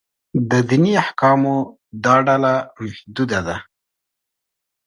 [0.49, 1.57] د دیني احکامو
[2.03, 3.57] دا ډله محدود ده.